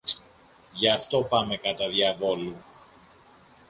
[0.73, 2.55] Γι' αυτό πάμε κατά διαβόλου.